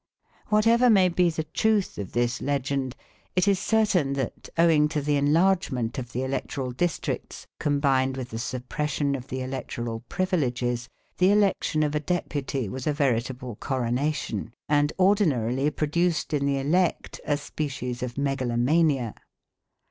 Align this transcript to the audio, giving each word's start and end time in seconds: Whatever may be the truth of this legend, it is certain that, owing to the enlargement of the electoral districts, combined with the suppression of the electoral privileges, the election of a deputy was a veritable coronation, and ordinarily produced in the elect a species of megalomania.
Whatever 0.49 0.89
may 0.89 1.09
be 1.09 1.29
the 1.29 1.43
truth 1.43 1.99
of 1.99 2.13
this 2.13 2.41
legend, 2.41 2.95
it 3.35 3.47
is 3.47 3.59
certain 3.59 4.13
that, 4.13 4.49
owing 4.57 4.87
to 4.87 4.99
the 4.99 5.15
enlargement 5.15 5.99
of 5.99 6.11
the 6.11 6.23
electoral 6.23 6.71
districts, 6.71 7.45
combined 7.59 8.17
with 8.17 8.31
the 8.31 8.39
suppression 8.39 9.13
of 9.13 9.27
the 9.27 9.43
electoral 9.43 9.99
privileges, 10.09 10.89
the 11.19 11.29
election 11.29 11.83
of 11.83 11.93
a 11.93 11.99
deputy 11.99 12.67
was 12.67 12.87
a 12.87 12.93
veritable 12.93 13.57
coronation, 13.57 14.53
and 14.67 14.91
ordinarily 14.97 15.69
produced 15.69 16.33
in 16.33 16.47
the 16.47 16.57
elect 16.57 17.21
a 17.23 17.37
species 17.37 18.01
of 18.01 18.17
megalomania. 18.17 19.13